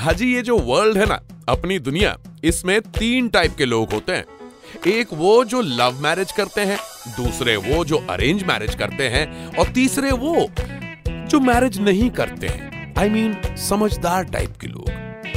[0.00, 1.18] हाजी ये जो वर्ल्ड है ना
[1.48, 4.24] अपनी दुनिया इसमें तीन टाइप के लोग होते हैं।
[4.86, 6.78] एक वो जो लव मैरिज करते हैं
[7.16, 10.46] दूसरे वो जो अरेंज मैरिज करते हैं और तीसरे वो
[11.08, 14.88] जो मैरिज नहीं करते हैं। आई I मीन mean, समझदार टाइप के लोग।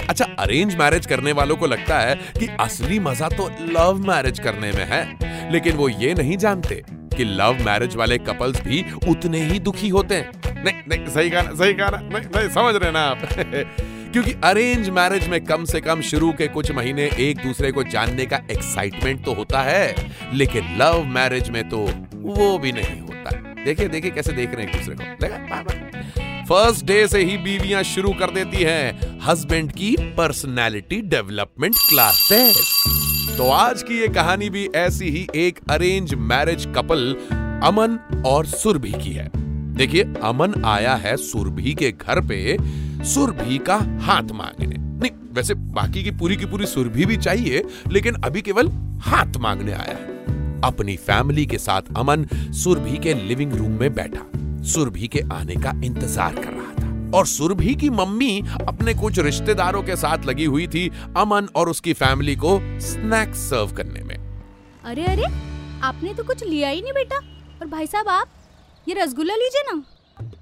[0.10, 4.72] अच्छा अरेंज मैरिज करने वालों को लगता है कि असली मज़ा तो लव मैरिज करने
[4.72, 6.84] में है लेकिन वो ये नहीं जानते
[7.18, 11.56] कि लव मैरिज वाले कपल्स भी उतने ही दुखी होते हैं। नहीं नहीं सही कहा
[11.56, 13.28] सही कहा नहीं नहीं समझ रहे ना आप।
[14.14, 18.26] क्योंकि अरेंज मैरिज में कम से कम शुरू के कुछ महीने एक दूसरे को जानने
[18.26, 19.96] का एक्साइटमेंट तो होता है,
[20.34, 21.78] लेकिन लव मैरिज में तो
[22.16, 25.04] वो भी नहीं होता। देखिए देखिए कैसे देख रहे हैं एक दूसरे को।
[26.46, 33.50] फ़र्स्ट डे से ही बीवियाँ शुरू कर देती हैं। हस्बैंड की पर्सनालिटी डेवलपमेंट क्लासेस तो
[33.52, 37.16] आज की ये कहानी भी ऐसी ही एक अरेंज मैरिज कपल
[37.64, 39.30] अमन और सुरभि की है।
[39.76, 42.58] देखिए, अमन आया है सुरभि के घर पे
[43.04, 48.16] सुरभि का हाथ मांगने। नहीं, वैसे बाकी की पूरी की पूरी सुरभि भी चाहिए, लेकिन
[48.16, 48.68] अभी केवल
[49.02, 54.26] हाथ मांगने आया है। अपनी फैमिली के साथ अमन सुरभि के लिविंग रूम में बैठा।
[54.64, 59.84] सुरभि के आने का इंतज़ार कर रहा था। और सुरभि की मम्मी अपने कुछ रिश्तेदारों
[59.84, 64.16] के साथ लगी हुई थी अमन और उसकी फैमिली को स्नैक्स सर्व करने में।
[64.84, 65.24] अरे अरे,
[65.84, 67.18] आपने तो कुछ लिया ही नहीं बेटा।
[67.62, 68.28] और भाई साहब, आप,
[68.88, 69.84] ये रसगुल्ला लीजिए ना।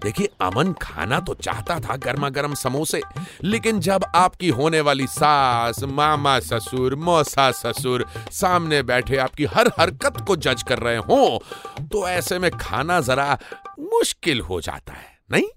[0.04, 3.02] देखिए, अमन खाना तो चाहता था गर्मा गर्म समोसे,
[3.44, 10.20] लेकिन जब आपकी होने वाली सास, मामा ससुर, मौसा ससुर सामने बैठे आपकी हर हरकत
[10.28, 11.44] को जज कर रहे हो
[11.92, 13.38] तो ऐसे में खाना जरा
[13.82, 15.48] मुश्किल हो जाता है, नहीं?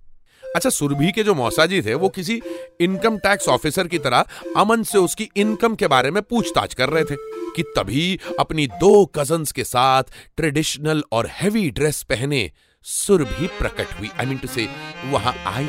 [0.43, 2.41] अच्छा सुरभि के जो मौसा जी थे, वो किसी
[2.81, 4.25] इनकम टैक्स ऑफिसर की तरह
[4.57, 7.17] अमन से उसकी इनकम के बारे में पूछताछ कर रहे थे
[7.57, 12.51] कि तभी अपनी दो कजन्स के साथ ट्रेडिशनल और हैवी ड्रेस पहने
[12.85, 14.69] सुरभि प्रकट हुई। आई मीन टू से
[15.05, 15.65] वहाँ आई।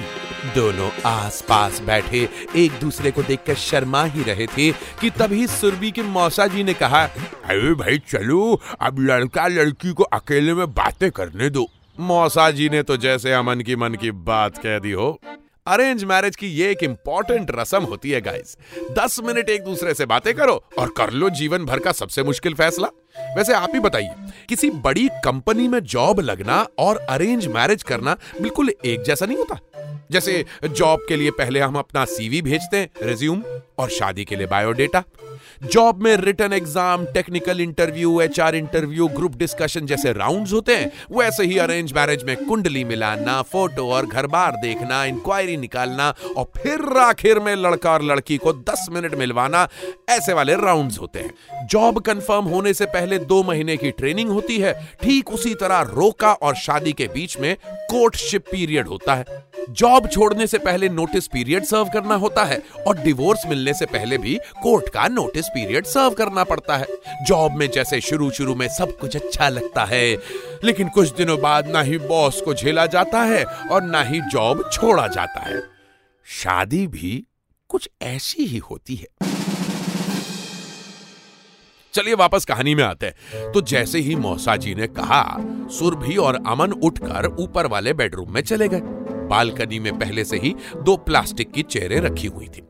[0.56, 5.92] दोनों आस पास बैठे। एक दूसरे को देखकर शर्मा ही रहे थे कि तभी सुरभि
[5.92, 7.04] के मौसा जी ने कहा,
[7.46, 11.68] अरे भाई, चलो, अब लड़का लड़की को अकेले में बातें करने दो।
[12.00, 15.20] मौसा जी ने तो जैसे अमन की मन की बात कह दी हो।
[15.68, 18.58] अरेंज मैरिज की ये एक इंपॉर्टेंट रस्म होती है गाइस
[18.92, 22.54] दस मिनट एक दूसरे से बातें करो और कर लो जीवन भर का सबसे मुश्किल
[22.54, 22.88] फैसला।
[23.38, 24.10] वैसे आप ही बताइए,
[24.50, 29.60] किसी बड़ी कंपनी में जॉब लगना और अरेंज मैरिज करना बिल्कुल एक जैसा नहीं होता?
[30.12, 33.44] जैसे जॉब के लिए पहले हम अपना सीवी भेजते हैं रिज्यूम
[33.78, 35.04] और शादी के लिए बायोडेटा
[35.64, 41.44] जॉब में written exam technical interview HR interview group discussion जैसे राउंड्स होते हैं, वैसे
[41.44, 46.98] ही अरेंज मैरिज में कुंडली मिलाना फ़ोटो और घर बार देखना इंक्वायरी निकालना और फिर
[47.00, 49.68] आखिर में लड़का और लड़की को 10 मिनट मिलवाना,
[50.10, 54.58] ऐसे वाले राउंड होते हैं। जॉब कंफर्म होने से पहले दो महीने की ट्रेनिंग होती
[54.58, 54.74] है,
[55.04, 60.46] ठीक उसी तरह रोका और शादी के बीच में कोर्टशिप पीरियड होता है। जॉब छोड़ने
[60.48, 64.90] से पहले नोटिस पीरियड सर्व करना होता है और डिवोर्स मिलने से पहले भी कोर्ट
[64.90, 66.88] का नोटिस पीरियड सर्व करना पड़ता है।
[67.26, 70.18] जॉब में जैसे शुरू शुरू में सब कुछ अच्छा लगता है।
[70.64, 74.70] लेकिन कुछ दिनों बाद ना ही बॉस को झेला जाता है और ना ही जॉब
[74.74, 75.62] छोड़ा जाता है।
[76.26, 77.28] शादी भी
[77.68, 79.08] कुछ ऐसी ही होती है।
[81.94, 85.38] चलिए वापस कहानी में आते हैं। तो जैसे ही मौसा जी ने कहा,
[85.72, 88.82] सुरभि और अमन उठकर ऊपर वाले बेडरूम में चले गए।
[89.28, 92.64] बालकनी में पहले से ही दो प्लास्टिक की चेयरें रखी हुई थी।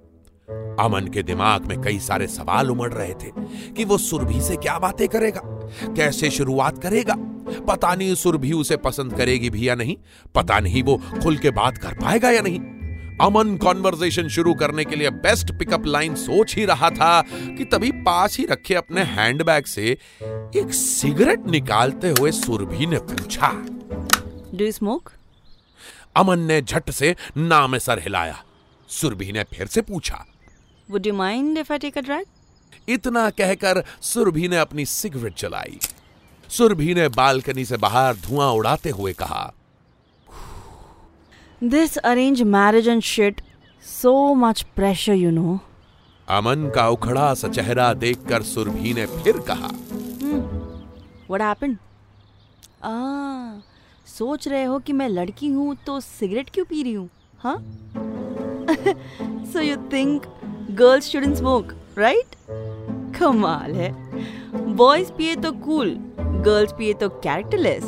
[0.52, 3.32] अमन के दिमाग में कई सारे सवाल उमड़ रहे थे
[3.72, 5.42] कि वो सुरभि से क्या बातें करेगा?
[5.96, 7.16] कैसे शुरुआत करेगा?
[7.68, 9.98] पता नहीं सुरभि उसे पसंद करेगी भी या नहीं।
[10.36, 12.60] पता नहीं वो खुल के बात कर पाएगा या नहीं।
[13.22, 17.92] अमन कॉन्वर्जेशन शुरू करने के लिए बेस्ट पिकअप लाइन सोच ही रहा था कि तभी
[17.92, 19.98] पास ही रखे अपने हैंडबैग से
[20.56, 23.66] एक सिगरेट निकालते हुए सुरभि ने पूछा।
[24.56, 25.12] You smoke?
[26.16, 28.44] अमन ने झट से ना में सर हिलाया।
[28.88, 30.26] सुरभि ने फिर से पूछा।
[30.90, 32.26] Would you mind if I take a drag?
[32.90, 35.80] इतना कहकर सुरभि ने अपनी सिगरेट चलाई
[36.50, 39.52] सुरभि ने बालकनी से बाहर धुआँ उड़ाते हुए कहा
[41.62, 43.42] This arranged marriage and shit.
[43.84, 45.60] So much pressure, you know.
[46.28, 49.72] अमन का उखड़ा सा चेहरा देखकर सुरभि ने फिर कहा
[51.30, 51.78] What happened?
[52.84, 53.62] Ah,
[54.18, 57.10] सोच रहे हो कि मैं लड़की हूँ तो सिगरेट क्यों पी रही हूँ
[57.44, 57.58] हाँ
[59.54, 60.26] so you think
[60.72, 62.36] girls shouldn't smoke right
[63.18, 63.92] कमाल है
[64.76, 67.84] बॉयज़ पिए तो कूल गर्ल्स पिए तो कैरेक्टरलेस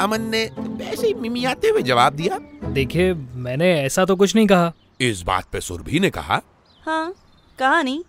[0.00, 4.72] अमन ने वैसे ही मिमियाते हुए जवाब दिया। देखिए मैंने ऐसा तो कुछ नहीं कहा।
[5.00, 6.40] इस बात पे सुरभि ने कहा।
[6.86, 7.14] हाँ
[7.58, 8.02] कहा नहीं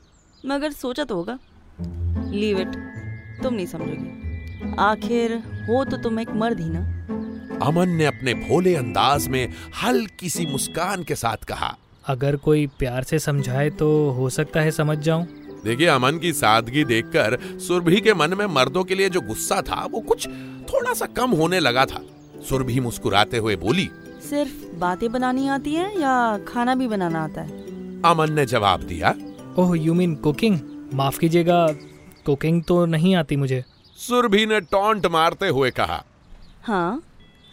[0.45, 1.37] मगर सोचा तो होगा।
[2.31, 2.75] लीव इट
[3.43, 5.35] तुम नहीं समझोगे। आखिर
[5.69, 6.79] हो तो तुम एक मर्द ही ना।
[7.65, 11.75] अमन ने अपने भोले अंदाज में हल्की सी मुस्कान के साथ कहा।
[12.07, 15.25] अगर कोई प्यार से समझाए तो हो सकता है समझ जाऊँ।
[15.63, 19.85] देखिए अमन की सादगी देखकर सुरभि के मन में मर्दों के लिए जो गुस्सा था
[19.91, 20.27] वो कुछ
[20.69, 22.01] थोड़ा सा कम होने लगा था।
[22.49, 23.89] सुरभि मुस्कुराते हुए बोली
[24.23, 27.65] सिर्फ़ बातें बनानी आती है या खाना भी बनाना आता है?
[28.05, 29.13] अमन ने जवाब दिया
[29.57, 30.59] ओह यू मीन कुकिंग
[30.93, 31.67] माफ़ कीजिएगा
[32.25, 33.63] कुकिंग तो नहीं आती मुझे।
[33.97, 36.03] सुरभि ने टॉन्ट मारते हुए कहा
[36.63, 37.01] हाँ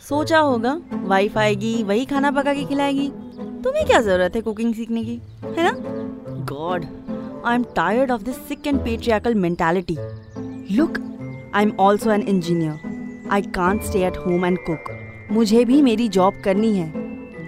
[0.03, 3.11] सोचा होगा वाइफ आएगी वही खाना पका के खिलाएगी।
[3.65, 5.21] तुम्हें क्या ज़रूरत है कुकिंग सीखने की
[5.57, 5.71] है ना?
[6.49, 6.85] God
[7.47, 9.97] I am tired of this sick and patriarchal mentality.
[10.77, 10.99] Look
[11.55, 13.29] I am also an engineer.
[13.33, 14.91] I can't stay at home and cook.
[15.31, 16.89] मुझे भी मेरी जॉब करनी है।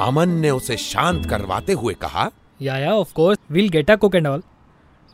[0.01, 2.31] अमन ने उसे शांत करवाते हुए कहा
[2.63, 4.43] yeah yeah of course will get a cook and all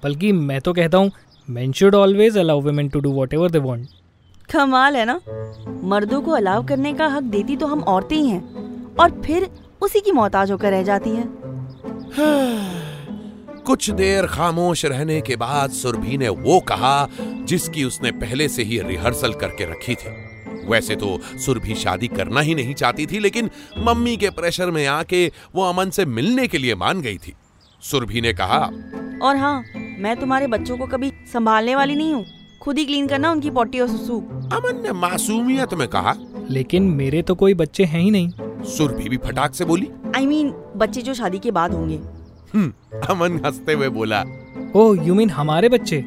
[0.03, 1.11] बल्कि मैं तो कहता हूँ
[1.49, 3.87] men should always allow women to do whatever they want
[4.49, 5.21] कमाल है ना?
[5.85, 9.49] मर्दों को अलाव करने का हक देती तो हम औरतें ही हैं। और फिर
[9.83, 11.29] उसी की मोहताज होकर रह जाती हैं।
[13.67, 17.09] कुछ देर खामोश रहने के बाद सुरभि ने वो कहा
[17.45, 20.11] जिसकी उसने पहले से ही रिहर्सल करके रखी थी।
[20.69, 25.27] वैसे तो सुरभि शादी करना ही नहीं चाहती थी लेकिन मम्मी के प्रेशर में आके
[25.55, 27.35] वो अमन से मिलने के लिए मान गई थी।
[27.83, 28.59] सुरभि ने कहा
[29.23, 29.63] और हाँ
[29.99, 32.25] मैं तुम्हारे बच्चों को कभी संभालने वाली नहीं हूँ।
[32.63, 34.19] खुद ही क्लीन करना उनकी पोटी और सुसु।
[34.53, 36.15] अमन ने मासूमियत में कहा
[36.51, 38.31] लेकिन मेरे तो कोई बच्चे हैं ही नहीं।
[38.65, 39.89] सुरभि भी फटाक से बोली?
[40.17, 42.01] आई I मीन mean, बच्चे जो शादी के बाद होंगे।
[42.55, 42.73] हम्म,
[43.09, 44.25] अमन हँसते हुए बोला।
[44.77, 46.05] ओह यू मीन हमारे बच्चे?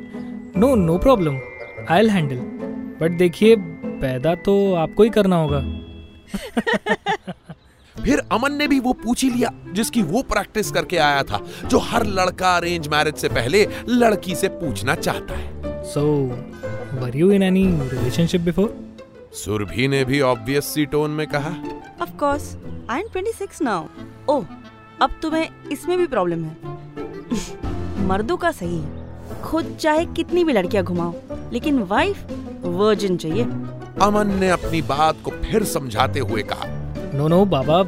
[0.57, 1.39] No no problem
[1.89, 2.35] I will handle
[3.01, 3.55] but देखिए
[3.85, 5.59] पैदा तो आपको ही करना होगा।
[8.03, 11.77] फिर अमन ने भी वो पूछ ही लिया जिसकी वो प्रैक्टिस करके आया था जो
[11.79, 16.25] हर लड़का अरेंज मैरिज से पहले लड़की से पूछना चाहता है। So
[16.93, 18.95] were you in any relationship before
[19.33, 21.49] Surabhi ने भी ऑब्वियस सी टोन में कहा
[22.15, 22.57] of course
[22.89, 23.85] I am 26 now
[24.29, 24.45] oh
[25.01, 30.83] अब तुम्हें इसमें भी प्रॉब्लम है। मर्दों का सही है। खुद चाहे कितनी भी लड़कियाँ
[30.83, 31.13] घुमाओ
[31.53, 32.27] लेकिन वाइफ
[32.63, 33.43] वर्जिन चाहिए।
[34.01, 36.65] अमन ने अपनी बात को फिर समझाते हुए कहा
[37.17, 37.83] नो नो बाबा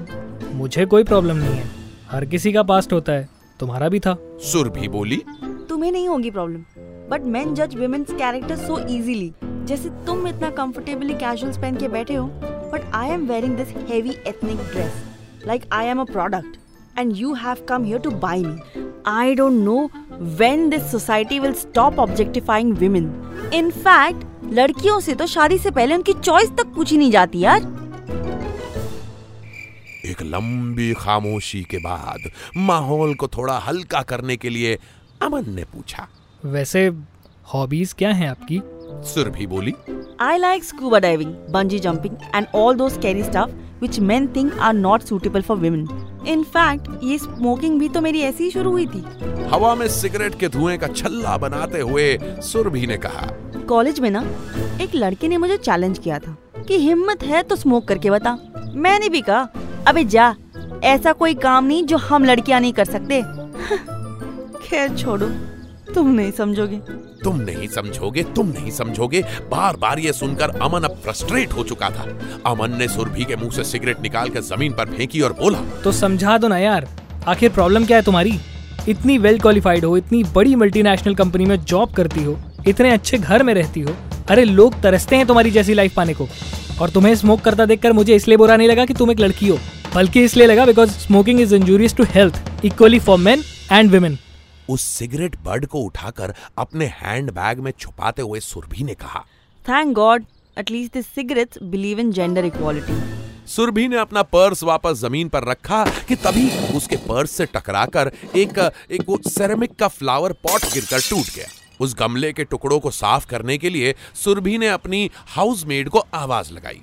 [0.53, 1.69] मुझे कोई प्रॉब्लम नहीं है।
[2.12, 5.23] हर किसी का पास्ट होता है। तुम्हारा भी था। सुरभि बोली
[5.69, 6.63] तुम्हें नहीं होगी प्रॉब्लम
[7.12, 12.15] बट मेन जज वुमेन्स कैरेक्टर सो इजीली जैसे तुम इतना कंफर्टेबली कैजुअल्स पहन के बैठे
[12.15, 15.04] हो। But I am wearing this heavy ethnic dress
[15.48, 16.58] like I am a product
[16.98, 18.84] and you have come here to buy me.
[19.06, 19.81] I don't know
[20.40, 23.12] when this society will stop objectifying women.
[23.54, 24.24] In fact,
[24.54, 27.62] लड़कियों से तो शादी से पहले उनकी choice तक पूछी नहीं जाती यार
[30.06, 34.78] एक लंबी खामोशी के बाद माहौल को थोड़ा हल्का करने के लिए
[35.22, 36.08] अमन ने पूछा
[36.44, 36.88] वैसे
[37.54, 38.62] हॉबीज क्या हैं आपकी
[39.14, 39.74] सुरभि बोली
[40.19, 44.74] I like scuba diving, bungee jumping, and all those scary stuff which men think are
[44.74, 45.84] not suitable for women.
[46.28, 49.04] In fact, ये स्मोकिंग भी तो मेरी ऐसी ही शुरू हुई थी।
[49.52, 53.28] हवा में सिगरेट के धुएँ का छल्ला बनाते हुए सुरभि ने कहा
[53.69, 54.24] कॉलेज में ना
[54.81, 56.36] एक लड़के ने मुझे चैलेंज किया था
[56.68, 58.38] कि हिम्मत है तो स्मोक करके बता।
[58.76, 59.47] मैंने भी कहा
[59.88, 60.36] अबे जा
[60.83, 63.21] ऐसा कोई काम नहीं जो हम लड़कियाँ नहीं कर सकते।
[64.68, 65.30] खैर छोड़ो।
[65.97, 66.77] तुम नहीं समझोगे।
[67.23, 71.89] तुम नहीं समझोगे तुम नहीं समझोगे। बार बार ये सुनकर अमन अब फ्रस्ट्रेट हो चुका
[71.89, 72.06] था।
[72.45, 75.92] अमन ने सुरभि के मुँह से सिगरेट निकाल कर ज़मीन पर फेंकी और बोला तो
[75.92, 76.87] समझा दो ना यार
[77.27, 78.33] आखिर प्रॉब्लम क्या है तुम्हारी?
[78.89, 82.37] इतनी वेल क्वालिफाइड हो इतनी बड़ी मल्टीनेशनल कंपनी में जॉब करती हो
[82.68, 83.95] इतने अच्छे घर में रहती हो
[84.30, 86.27] अरे लोग तरसते हैं तुम्हारी जैसी लाइफ पाने को।
[86.81, 89.57] और तुम्हें स्मोक करता देखकर मुझे इसलिए बुरा नहीं लगा कि तुम एक लड़की हो
[89.95, 94.18] बल्कि इसलिए लगा because smoking is injurious to health equally for men and women
[94.69, 99.26] उस सिगरेट बर्ड को उठाकर अपने हैंड बैग में छुपाते हुए सुरभि ने कहा
[99.69, 100.26] thank God
[100.57, 105.86] at least this cigarettes believe in gender equality Surabhi ने अपना पर्स वापस ज़मीन पर रखा
[106.07, 111.36] कि तभी उसके पर्स से टकराकर एक एक वो सेरेमिक का फ्लावर पॉट गिरकर टूट
[111.36, 111.47] गया।
[111.80, 116.52] उस गमले के टुकड़ों को साफ़ करने के लिए सुरभि ने अपनी हाउसमेड को आवाज़
[116.54, 116.81] लगाई।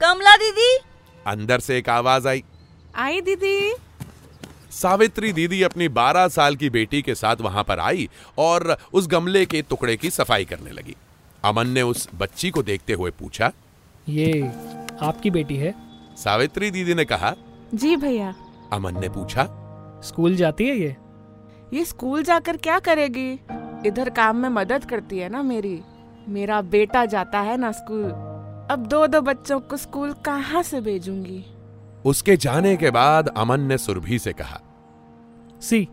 [0.00, 0.78] कमला दीदी!
[1.26, 2.44] अंदर से एक आवाज़ आई।
[2.96, 3.74] आई दीदी!
[4.72, 9.46] सावित्री दीदी अपनी 12 साल की बेटी के साथ वहाँ पर आई और उस गमले
[9.46, 10.96] के टुकड़े की सफ़ाई करने लगी।
[11.44, 13.52] अमन ने उस बच्ची को देखते हुए पूछा
[14.08, 14.42] ये
[15.02, 15.74] आपकी बेटी है?
[16.16, 17.34] सावित्री दीदी ने कहा
[17.74, 18.34] जी भैया।
[18.72, 19.44] अमन ने पूछा
[20.04, 20.96] स्कूल जाती है ये?
[21.72, 23.32] ये स्कूल जाकर क्या करेगी?
[23.86, 25.80] इधर काम में मदद करती है ना मेरी।
[26.28, 28.10] मेरा बेटा जाता है ना स्कूल।
[28.70, 31.44] अब दो दो बच्चों को स्कूल कहाँ से भेजूँगी?
[32.04, 34.60] उसके जाने के बाद अमन ने सुरभि से कहा
[35.60, 35.88] see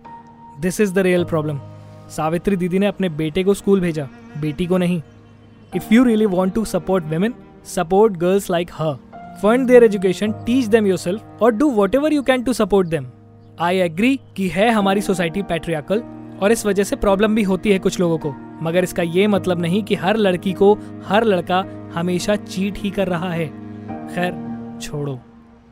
[0.59, 1.59] this is the real problem
[2.09, 5.01] Savitri दीदी ने अपने बेटे को स्कूल भेजा, बेटी को नहीं।
[5.75, 7.33] If you really want to support women
[7.65, 8.95] support girls like her
[9.43, 13.07] fund their education teach them yourself और do whatever you can to support them
[13.61, 16.03] I agree कि है हमारी सोसाइटी पैट्रियाकल
[16.41, 19.61] और इस वजह से प्रॉब्लम भी होती है कुछ लोगों को। मगर इसका ये मतलब
[19.61, 20.73] नहीं कि हर लड़की को,
[21.05, 21.63] हर लड़का
[21.95, 23.47] हमेशा चीट ही कर रहा है।
[24.07, 25.19] खैर, छोड़ो।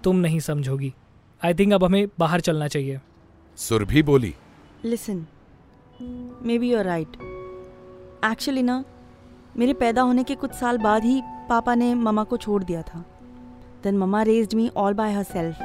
[0.03, 0.93] तुम नहीं समझोगी।
[1.45, 2.99] आई थिंक अब हमें बाहर चलना चाहिए।
[3.57, 4.35] सुरभि बोली।
[4.85, 5.25] Listen
[6.57, 7.07] maybe you're right
[8.25, 8.83] actually ना
[9.57, 13.05] मेरे पैदा होने के कुछ साल बाद ही पापा ने ममा को छोड़ दिया था।
[13.83, 15.57] Then mama raised me all by herself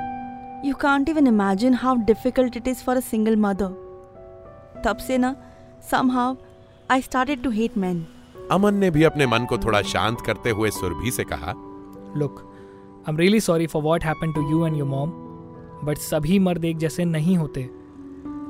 [0.65, 5.37] you can't even imagine how difficult it is for a single mother तब से ना
[6.11, 6.37] somehow
[6.91, 8.07] I started to hate man
[8.51, 11.55] Aman ने भी अपने मन को थोड़ा शांत करते हुए सुरभि से कहा
[12.17, 12.52] look
[13.03, 15.11] I am really sorry for what happen to you and your mom
[15.85, 17.63] but सभी मर्द एक जैसे नहीं होते।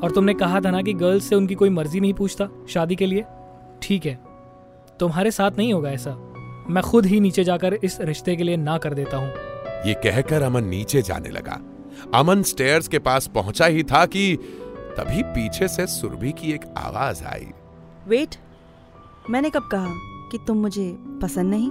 [0.03, 3.07] और तुमने कहा था ना कि गर्ल्स से उनकी कोई मर्ज़ी नहीं पूछता शादी के
[3.07, 3.25] लिए?
[3.83, 4.15] ठीक है।
[5.01, 6.15] तुम्हारे साथ नहीं होगा ऐसा।
[6.71, 9.29] मैं खुद ही नीचे जाकर इस रिश्ते के लिए ना कर देता हूँ।
[9.87, 11.61] ये कहकर अमन नीचे जाने लगा।
[12.15, 14.37] अमन स्टेयर्स के पास पहुँचा ही था कि
[14.99, 17.47] तभी पीछे से सुरभि की एक आवाज़ आई।
[18.09, 18.37] वेट
[19.31, 19.89] मैंने कब कहा
[20.33, 21.71] कि तुम मुझे पसंद नहीं?